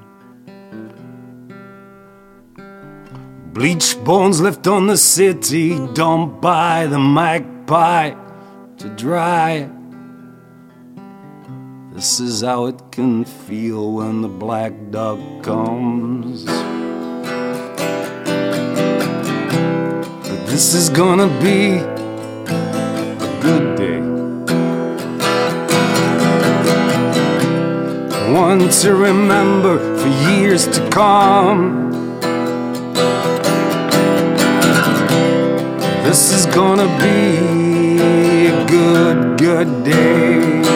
Bleached 3.54 4.04
bones 4.04 4.42
left 4.42 4.66
on 4.66 4.88
the 4.88 4.98
city, 4.98 5.78
dumped 5.94 6.42
by 6.42 6.88
the 6.88 7.00
magpie 7.00 8.16
to 8.78 8.90
dry. 8.90 9.70
This 11.94 12.20
is 12.20 12.42
how 12.42 12.66
it 12.66 12.82
can 12.92 13.26
feel 13.26 13.92
when 13.92 14.22
the 14.22 14.30
black 14.30 14.74
dog 14.90 15.44
comes. 15.44 16.71
This 20.62 20.76
is 20.76 20.90
gonna 20.92 21.28
be 21.42 21.78
a 21.80 23.40
good 23.42 23.76
day. 23.76 24.00
One 28.32 28.70
to 28.70 28.94
remember 28.94 29.80
for 29.98 30.08
years 30.30 30.68
to 30.68 30.88
come. 30.92 31.90
This 36.04 36.32
is 36.32 36.46
gonna 36.46 36.90
be 37.00 37.98
a 38.46 38.66
good, 38.68 39.40
good 39.40 39.84
day. 39.84 40.71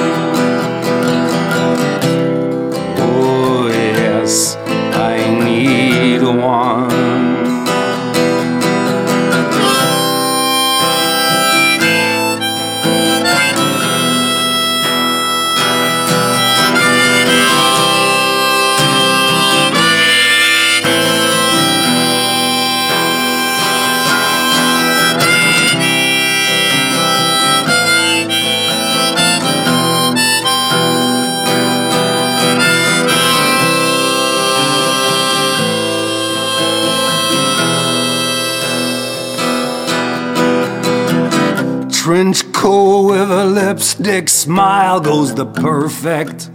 Trench 42.16 42.48
coat 42.54 43.10
with 43.10 43.30
a 43.30 43.44
lipstick 43.44 44.30
smile 44.30 45.02
goes 45.02 45.36
the 45.36 45.46
perfect 45.46 46.50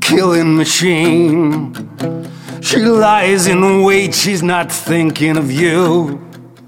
killing 0.00 0.56
machine. 0.56 1.74
She 2.60 2.76
lies 2.76 3.48
in 3.48 3.82
wait, 3.82 4.14
she's 4.14 4.44
not 4.44 4.70
thinking 4.70 5.36
of 5.36 5.50
you. 5.50 6.24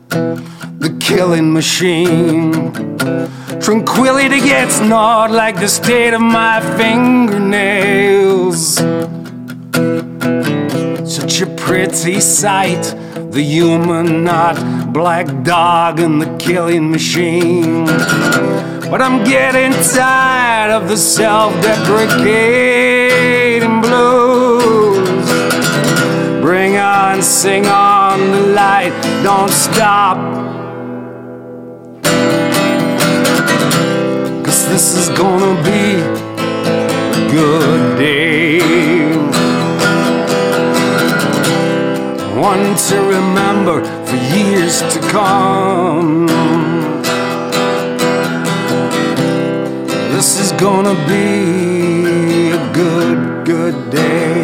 The 0.09 0.99
killing 1.01 1.53
machine. 1.53 2.73
Tranquility 3.61 4.41
gets 4.41 4.81
gnawed 4.81 5.31
like 5.31 5.61
the 5.61 5.69
state 5.69 6.13
of 6.13 6.23
my 6.23 6.61
fingernails. 6.77 8.79
Such 11.09 11.41
a 11.41 11.47
pretty 11.57 12.19
sight, 12.19 12.97
the 13.33 13.43
human 13.43 14.23
knot, 14.25 14.93
black 14.93 15.27
dog 15.43 15.99
and 15.99 16.21
the 16.21 16.37
killing 16.37 16.91
machine. 16.91 17.87
But 18.91 19.01
I'm 19.01 19.25
getting 19.25 19.73
tired 19.95 20.71
of 20.71 20.87
the 20.87 20.99
self 20.99 21.55
deprecating 21.63 23.81
blues. 23.81 25.31
Bring 26.43 26.77
on, 26.77 27.23
sing 27.23 27.67
on, 27.67 28.33
the 28.33 28.41
light 28.49 28.93
don't 29.23 29.51
stop. 29.51 30.19
Cause 34.45 34.69
this 34.69 34.95
is 34.95 35.09
gonna 35.17 35.57
be 35.63 36.03
good 37.33 37.82
One 42.53 42.77
to 42.77 42.97
remember 43.01 43.83
for 44.05 44.17
years 44.37 44.81
to 44.81 45.01
come. 45.09 46.27
This 50.15 50.39
is 50.39 50.53
gonna 50.61 50.97
be 51.09 52.51
a 52.51 52.73
good, 52.75 53.47
good 53.47 53.91
day. 53.91 54.42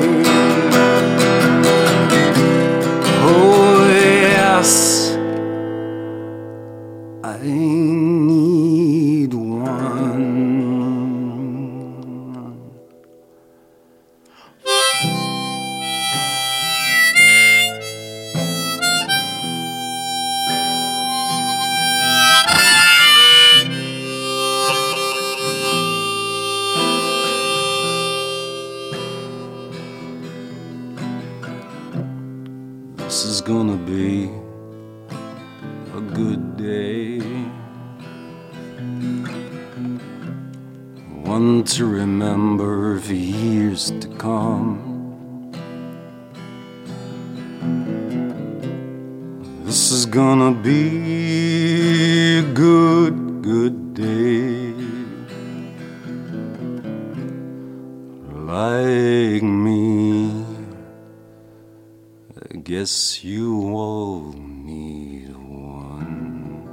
Like 58.58 59.44
me. 59.44 60.44
I 62.50 62.56
guess 62.56 63.22
you 63.22 63.54
all 63.70 64.32
need 64.32 65.30
one. 65.36 66.66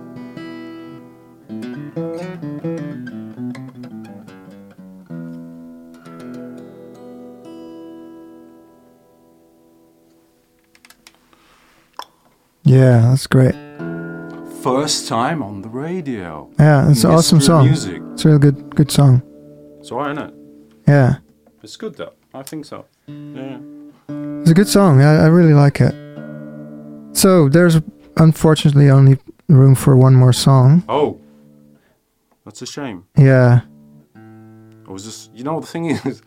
Yeah, 12.64 13.02
that's 13.02 13.28
great. 13.28 13.54
First 14.64 15.08
time 15.08 15.44
on 15.44 15.62
the 15.62 15.70
radio. 15.70 16.50
Yeah, 16.58 16.90
it's 16.90 17.04
an 17.04 17.12
awesome 17.12 17.42
song. 17.42 17.66
Music. 17.68 18.02
It's 18.14 18.26
a 18.26 18.30
real 18.30 18.40
good 18.40 18.76
good 18.76 18.90
song. 18.90 19.22
Alright, 19.92 20.18
isn't 20.18 20.30
it? 20.30 20.34
Yeah, 20.88 21.18
It's 21.66 21.78
good 21.78 21.96
though. 21.96 22.14
I 22.32 22.44
think 22.44 22.64
so. 22.66 22.86
Yeah. 23.08 23.58
it's 24.42 24.52
a 24.52 24.54
good 24.54 24.68
song. 24.68 25.02
I, 25.02 25.24
I 25.24 25.28
really 25.28 25.56
like 25.56 25.82
it. 25.82 25.96
So 27.14 27.50
there's 27.50 27.82
unfortunately 28.18 28.90
only 28.92 29.18
room 29.50 29.74
for 29.74 29.98
one 29.98 30.14
more 30.14 30.32
song. 30.34 30.84
Oh, 30.88 31.20
that's 32.46 32.62
a 32.62 32.68
shame. 32.68 33.06
Yeah, 33.18 33.62
I 34.88 34.92
was 34.92 35.04
just, 35.06 35.34
you 35.34 35.44
know, 35.44 35.60
the 35.60 35.66
thing 35.66 35.86
is, 36.06 36.22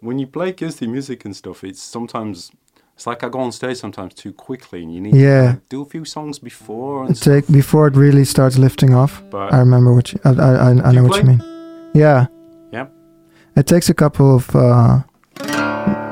when 0.00 0.20
you 0.20 0.28
play 0.28 0.52
Kirsty 0.52 0.86
music 0.86 1.24
and 1.24 1.34
stuff, 1.34 1.64
it's 1.64 1.82
sometimes, 1.82 2.52
it's 2.94 3.04
like 3.08 3.24
I 3.24 3.28
go 3.28 3.40
on 3.40 3.50
stage 3.50 3.78
sometimes 3.78 4.14
too 4.14 4.32
quickly 4.32 4.84
and 4.84 4.94
you 4.94 5.00
need 5.00 5.16
Yeah. 5.16 5.40
to 5.40 5.46
like, 5.54 5.68
do 5.70 5.82
a 5.82 5.86
few 5.86 6.04
songs 6.04 6.38
before 6.38 7.02
and 7.02 7.10
it 7.10 7.16
stuff. 7.16 7.34
take 7.34 7.46
before 7.52 7.88
it 7.88 7.96
really 7.96 8.24
starts 8.24 8.58
lifting 8.58 8.94
off. 8.94 9.22
But 9.28 9.52
I 9.52 9.58
remember 9.58 9.92
what 9.92 10.12
you. 10.12 10.20
I 10.24 10.30
I, 10.30 10.32
I, 10.32 10.68
I 10.68 10.70
you 10.70 10.96
know 10.96 11.08
what 11.08 11.18
you 11.20 11.28
mean. 11.32 11.42
Yeah. 11.94 12.26
It 13.56 13.66
takes 13.66 13.88
a 13.90 13.94
couple 13.94 14.34
of 14.36 14.54
uh, 14.56 15.02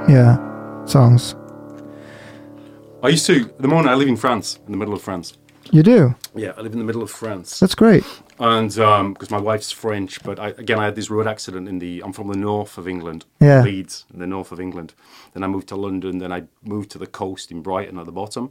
yeah 0.09 0.85
songs. 0.85 1.35
I 3.02 3.09
used 3.09 3.25
to, 3.26 3.40
at 3.47 3.59
the 3.59 3.68
moment 3.68 3.88
I 3.88 3.94
live 3.94 4.09
in 4.09 4.16
France, 4.16 4.59
in 4.66 4.73
the 4.73 4.78
middle 4.78 4.92
of 4.92 5.00
France. 5.00 5.38
You 5.73 5.82
do. 5.82 6.14
Yeah, 6.35 6.52
I 6.59 6.61
live 6.61 6.73
in 6.73 6.78
the 6.78 6.85
middle 6.85 7.02
of 7.02 7.11
France. 7.11 7.59
That's 7.61 7.75
great. 7.75 8.04
And 8.40 8.68
because 8.70 9.30
my 9.30 9.38
wife's 9.38 9.70
French, 9.70 10.23
but 10.23 10.38
I, 10.38 10.49
again, 10.49 10.78
I 10.78 10.85
had 10.85 10.97
this 10.97 11.09
road 11.11 11.26
accident 11.26 11.68
in 11.68 11.78
the, 11.78 12.02
I'm 12.04 12.12
from 12.12 12.28
the 12.28 12.37
north 12.37 12.76
of 12.76 12.88
England, 12.88 13.25
Yeah. 13.40 13.62
Leeds, 13.62 14.04
in 14.12 14.18
the 14.18 14.26
north 14.26 14.52
of 14.52 14.61
England. 14.61 14.94
Then 15.32 15.44
I 15.44 15.47
moved 15.47 15.68
to 15.68 15.76
London, 15.76 16.18
then 16.18 16.32
I 16.32 16.42
moved 16.62 16.90
to 16.90 16.99
the 16.99 17.06
coast 17.06 17.50
in 17.52 17.62
Brighton 17.62 17.99
at 17.99 18.06
the 18.06 18.12
bottom. 18.12 18.50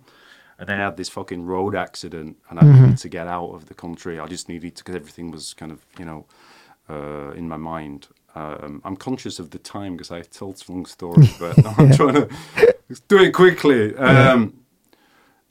And 0.58 0.67
then 0.67 0.79
I 0.79 0.86
had 0.86 0.98
this 0.98 1.10
fucking 1.10 1.46
road 1.46 1.75
accident 1.75 2.38
and 2.50 2.60
I 2.60 2.63
needed 2.63 2.98
to 3.00 3.10
get 3.10 3.27
out 3.27 3.51
of 3.51 3.67
the 3.67 3.74
country. 3.74 4.19
I 4.19 4.25
just 4.27 4.50
needed 4.50 4.75
to, 4.77 4.84
because 4.84 4.96
everything 4.96 5.29
was 5.31 5.53
kind 5.53 5.72
of, 5.72 5.86
you 6.00 6.05
know, 6.05 6.25
uh, 6.89 7.31
in 7.31 7.48
my 7.48 7.58
mind. 7.58 8.08
Um, 8.36 8.81
I'm 8.86 8.95
conscious 8.95 9.39
of 9.39 9.50
the 9.50 9.59
time 9.59 9.98
because 9.98 10.12
I 10.12 10.21
told 10.21 10.63
long 10.69 10.86
stories, 10.86 11.38
but 11.39 11.57
I'm 11.65 11.91
trying 11.91 12.13
to 12.13 12.29
do 13.07 13.19
it 13.19 13.31
quickly. 13.31 13.95
Um, 13.95 14.53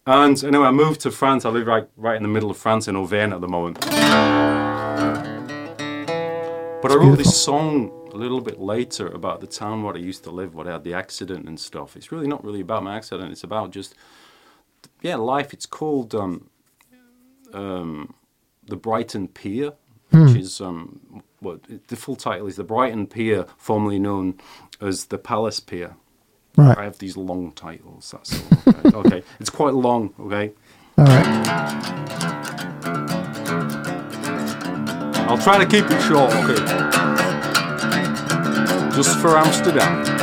and 0.06 0.42
anyway, 0.42 0.66
I 0.66 0.70
moved 0.70 1.00
to 1.02 1.10
France. 1.10 1.44
I 1.44 1.50
live 1.50 1.66
right, 1.66 1.86
right 1.96 2.16
in 2.16 2.22
the 2.22 2.28
middle 2.28 2.50
of 2.50 2.56
France 2.56 2.88
in 2.88 2.96
Auvergne 2.96 3.34
at 3.34 3.40
the 3.40 3.48
moment. 3.48 3.78
But 6.80 6.92
I 6.92 6.94
wrote 6.94 7.16
beautiful. 7.16 7.16
this 7.16 7.42
song 7.42 7.90
a 8.12 8.16
little 8.16 8.40
bit 8.40 8.60
later 8.60 9.08
about 9.08 9.40
the 9.40 9.46
town 9.46 9.82
where 9.82 9.94
I 9.94 9.98
used 9.98 10.24
to 10.24 10.30
live, 10.30 10.54
where 10.54 10.68
I 10.68 10.72
had 10.72 10.84
the 10.84 10.94
accident 10.94 11.46
and 11.48 11.58
stuff. 11.58 11.96
It's 11.96 12.10
really 12.12 12.28
not 12.28 12.42
really 12.44 12.60
about 12.60 12.84
my 12.84 12.96
accident. 12.96 13.32
It's 13.32 13.44
about 13.44 13.72
just, 13.72 13.94
yeah, 15.02 15.16
life. 15.16 15.52
It's 15.52 15.66
called 15.66 16.14
um, 16.14 16.48
um, 17.52 18.14
the 18.66 18.76
Brighton 18.76 19.28
Pier, 19.28 19.72
which 20.10 20.36
is 20.36 20.60
um, 20.60 21.22
what 21.40 21.60
the 21.88 21.96
full 21.96 22.16
title 22.16 22.46
is 22.46 22.56
the 22.56 22.64
Brighton 22.64 23.06
Pier, 23.06 23.46
formerly 23.56 23.98
known 23.98 24.38
as 24.80 25.06
the 25.06 25.18
Palace 25.18 25.60
Pier. 25.60 25.96
Right. 26.56 26.76
I 26.76 26.84
have 26.84 26.98
these 26.98 27.16
long 27.16 27.52
titles. 27.52 28.10
That's 28.10 28.42
all. 28.42 28.74
Okay. 28.74 28.96
okay. 29.16 29.22
It's 29.38 29.50
quite 29.50 29.74
long. 29.74 30.12
Okay. 30.18 30.52
All 30.96 31.04
right. 31.04 31.48
I'll 35.28 35.38
try 35.38 35.58
to 35.58 35.66
keep 35.66 35.84
it 35.88 36.00
short. 36.02 36.32
Okay. 36.34 36.56
Just 38.96 39.18
for 39.20 39.36
Amsterdam. 39.36 40.17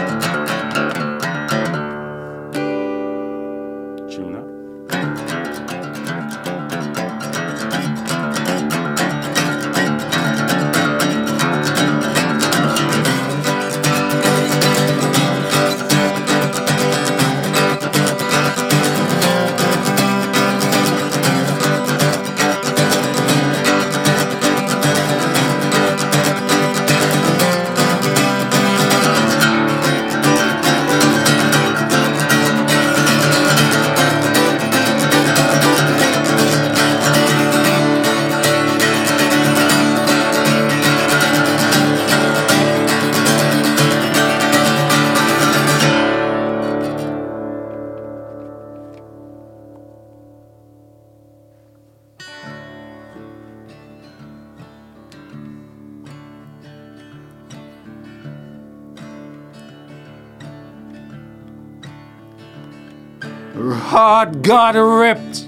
Heart 64.26 64.42
got 64.42 64.76
ripped 64.76 65.48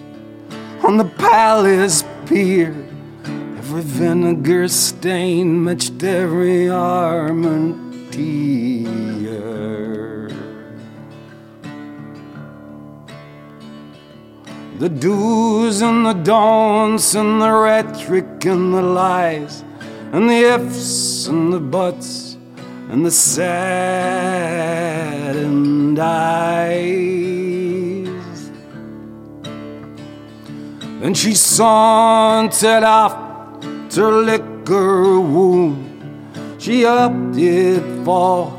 on 0.83 0.97
the 0.97 1.05
palace 1.05 2.03
pier. 2.25 2.75
Every 3.57 3.81
vinegar 3.81 4.67
stain 4.67 5.63
matched 5.63 6.03
every 6.03 6.69
arm 6.69 7.45
and 7.45 8.11
tear. 8.11 8.97
The 14.79 14.89
do's 14.89 15.81
and 15.81 16.05
the 16.05 16.13
don'ts 16.13 17.15
and 17.15 17.41
the 17.41 17.51
rhetoric 17.51 18.45
and 18.45 18.73
the 18.73 18.83
lies 18.83 19.63
and 20.11 20.29
the 20.29 20.53
ifs 20.55 21.25
and 21.27 21.51
the 21.51 21.59
buts 21.59 22.37
and 22.89 23.03
the 23.03 23.11
sad 23.11 24.55
and 25.35 25.97
eyes. 25.97 27.26
Then 31.07 31.15
she 31.15 31.35
sauntered 31.35 32.83
off 32.83 33.15
to 33.91 34.09
lick 34.09 34.43
her 34.67 35.17
wound. 35.21 36.61
She 36.61 36.85
upped 36.85 37.37
it 37.37 37.81
for 38.03 38.51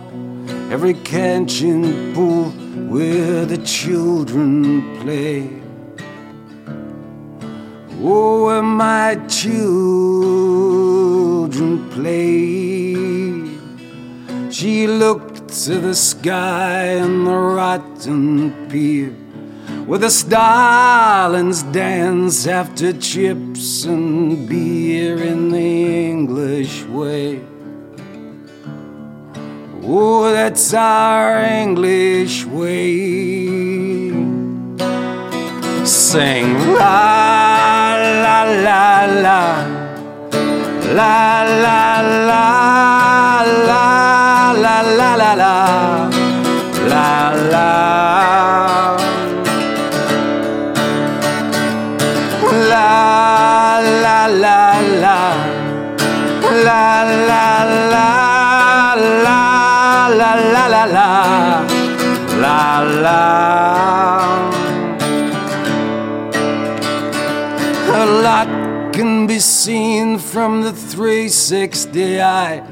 every 0.73 0.95
catching 0.95 2.15
pool 2.15 2.45
where 2.89 3.45
the 3.45 3.59
children 3.59 4.99
play. 5.01 5.61
Oh, 8.01 8.47
where 8.47 8.63
my 8.63 9.17
children 9.27 9.61
play. 11.91 12.95
She 14.51 14.87
looked 14.87 15.49
to 15.65 15.81
the 15.81 15.95
sky 15.95 16.85
and 17.03 17.27
the 17.27 17.37
rotten 17.37 18.69
pier 18.71 19.28
where 19.89 19.99
the 19.99 20.11
starlings 20.11 21.63
dance 21.63 22.47
after 22.47 22.93
chips 22.93 23.85
and 23.85 24.47
beer 24.47 25.17
in 25.17 25.49
the 25.49 26.11
English 26.11 26.85
way. 26.85 27.41
Oh, 29.83 30.31
that's 30.31 30.75
our 30.75 31.39
English 31.39 32.45
way. 32.45 34.11
Sing 35.87 36.53
la 36.75 37.97
la 37.97 38.43
la 38.45 39.07
la 39.25 39.43
la 40.99 41.45
la 41.65 42.01
la 42.05 42.29
la 42.29 42.45
la 43.39 43.83
la 44.59 44.83
la 44.83 45.15
la 45.15 45.35
la 45.35 45.55
la 46.93 47.33
la 47.53 48.38
la 55.01 55.35
la 56.69 57.03
la 57.31 57.47
la 57.93 58.95
la 58.95 59.39
la 60.19 60.33
la 60.55 60.67
la 60.67 60.85
la 60.85 61.65
la 62.43 62.81
la 63.05 63.21
A 67.91 68.07
lot 68.27 68.93
can 68.93 69.27
be 69.27 69.39
seen 69.39 70.19
from 70.19 70.63
the 70.63 70.73
360 70.73 72.21
eye, 72.21 72.63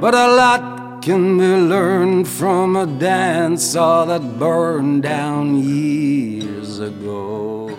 but 0.00 0.14
a 0.14 0.28
lot 0.34 1.02
can 1.02 1.36
be 1.36 1.44
learned 1.44 2.28
from 2.28 2.76
a 2.76 2.86
dance 2.86 3.74
all 3.74 4.06
that 4.06 4.38
burned 4.38 5.02
down 5.02 5.56
years 5.56 6.78
ago. 6.78 7.76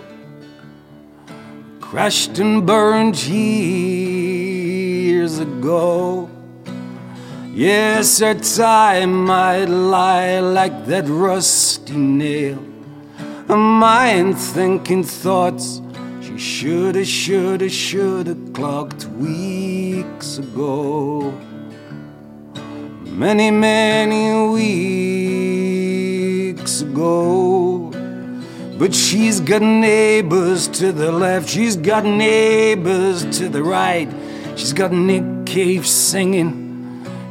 Crashed 1.94 2.36
and 2.40 2.66
burned 2.66 3.16
years 3.28 3.78
ago. 5.38 6.28
Yes, 7.52 8.18
her 8.18 8.34
time 8.34 9.26
might 9.26 9.66
lie 9.66 10.40
like 10.40 10.86
that 10.86 11.04
rusty 11.06 11.94
nail. 11.96 12.58
A 13.48 13.54
mind 13.54 14.36
thinking 14.36 15.04
thoughts 15.04 15.80
she 16.20 16.36
shoulda, 16.36 17.04
shoulda, 17.04 17.68
shoulda 17.68 18.34
clocked 18.52 19.04
weeks 19.04 20.38
ago. 20.38 21.32
Many, 23.04 23.52
many 23.52 24.32
weeks 26.58 26.80
ago. 26.80 27.83
But 28.76 28.92
she's 28.92 29.40
got 29.40 29.62
neighbors 29.62 30.66
to 30.68 30.90
the 30.90 31.12
left, 31.12 31.48
she's 31.48 31.76
got 31.76 32.04
neighbors 32.04 33.24
to 33.38 33.48
the 33.48 33.62
right. 33.62 34.08
She's 34.56 34.72
got 34.72 34.92
Nick 34.92 35.46
Cave 35.46 35.86
singing 35.86 36.64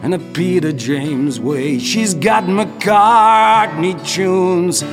and 0.03 0.13
a 0.13 0.19
Peter 0.19 0.71
James 0.71 1.39
way. 1.39 1.79
She's 1.79 2.13
got 2.13 2.43
McCartney 2.43 3.95
tunes 4.05 4.83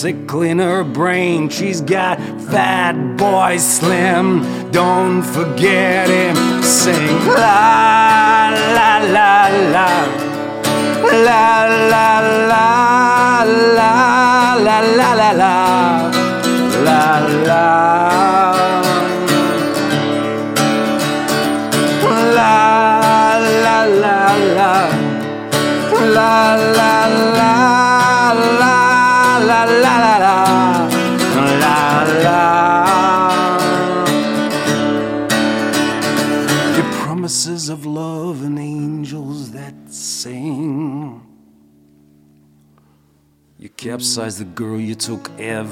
tickling 0.00 0.58
her 0.58 0.82
brain. 0.82 1.48
She's 1.48 1.80
got 1.80 2.18
Fat 2.50 3.16
Boy 3.16 3.58
Slim, 3.58 4.70
don't 4.72 5.22
forget 5.22 6.08
him. 6.08 6.62
Sing 6.62 7.16
la 7.26 8.50
la 8.74 8.98
la 8.98 9.48
la. 9.70 10.26
La 11.06 11.66
la 11.66 12.20
la 12.20 13.42
la 13.44 13.94
la 14.56 14.80
la 14.80 15.14
la 15.14 15.30
la 15.32 15.95
Capsized 44.16 44.40
the 44.40 44.46
girl, 44.46 44.80
you 44.80 44.94
took 44.94 45.30
everything 45.38 45.70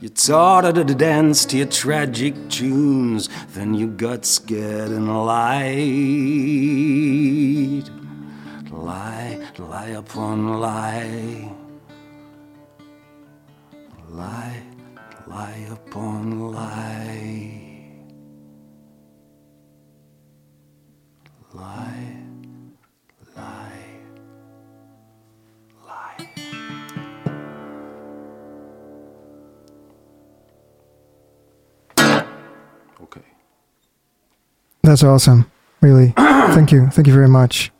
you 0.00 0.08
taught 0.08 0.62
her 0.62 0.72
to 0.72 0.84
dance 0.94 1.44
to 1.46 1.56
your 1.56 1.66
tragic 1.66 2.48
tunes, 2.48 3.28
then 3.48 3.74
you 3.74 3.88
got 3.88 4.24
scared 4.24 4.92
and 4.92 5.08
lied. 5.26 5.74
Lie, 8.70 9.40
lie 9.58 9.88
upon 9.88 10.60
lie. 10.60 11.52
Lie, 14.10 14.62
lie 15.26 15.66
upon. 15.72 16.52
Lie, 16.52 17.96
lie, 21.52 22.19
That's 34.90 35.04
awesome. 35.04 35.48
Really. 35.82 36.14
Thank 36.16 36.72
you. 36.72 36.88
Thank 36.88 37.06
you 37.06 37.12
very 37.12 37.28
much. 37.28 37.70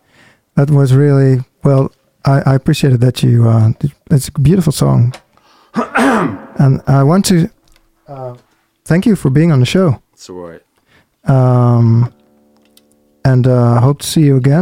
That 0.55 0.71
was 0.71 0.95
really 0.95 1.41
well. 1.65 1.91
I, 2.25 2.41
I 2.47 2.55
appreciated 2.55 3.01
that 3.01 3.21
you. 3.21 3.49
Uh, 3.49 3.73
it's 4.13 4.29
a 4.29 4.33
beautiful 4.41 4.73
song, 4.73 5.13
and 5.75 6.81
I 6.87 7.03
want 7.03 7.25
to 7.25 7.51
uh, 8.07 8.37
thank 8.85 9.07
you 9.07 9.17
for 9.17 9.29
being 9.29 9.51
on 9.51 9.59
the 9.59 9.67
show. 9.67 10.01
It's 10.13 10.31
alright. 10.31 10.63
Um, 11.25 12.15
and 13.25 13.49
uh, 13.49 13.81
hope 13.81 14.03
to 14.03 14.07
see 14.07 14.21
you 14.21 14.37
again. 14.37 14.59